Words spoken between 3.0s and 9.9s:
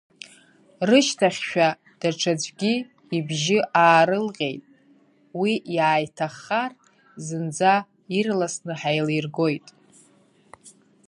ибжьы аарылҟьеит, уи иааиҭаххар, зынӡа ирласны ҳаилиргоит!